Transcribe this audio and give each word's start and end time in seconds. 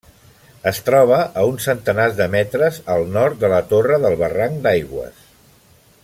Es 0.69 0.77
troba 0.87 1.19
a 1.41 1.43
uns 1.49 1.67
centenars 1.69 2.17
de 2.21 2.27
metres 2.37 2.81
al 2.97 3.07
nord 3.19 3.41
de 3.45 3.53
la 3.55 3.61
torre 3.75 4.03
del 4.07 4.19
barranc 4.23 4.61
d'Aigües. 4.67 5.21